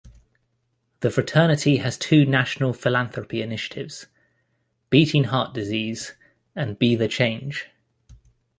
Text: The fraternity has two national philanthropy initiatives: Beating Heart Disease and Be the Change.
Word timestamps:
The 1.01 1.11
fraternity 1.11 1.77
has 1.77 1.95
two 1.95 2.25
national 2.25 2.73
philanthropy 2.73 3.43
initiatives: 3.43 4.07
Beating 4.89 5.25
Heart 5.25 5.53
Disease 5.53 6.15
and 6.55 6.79
Be 6.79 6.95
the 6.95 7.07
Change. 7.07 7.67